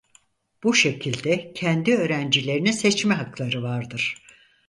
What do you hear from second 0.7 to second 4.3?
şekilde kendi öğrencilerini seçme hakları vardır.